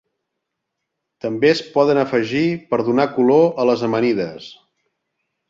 També 1.25 1.51
es 1.55 1.61
poden 1.75 1.99
afegir 2.05 2.41
per 2.73 2.81
donar 2.89 3.07
color 3.19 3.47
a 3.51 3.67
les 3.73 3.85
amanides. 3.91 4.51